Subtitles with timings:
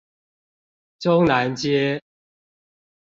[0.97, 2.01] 中南街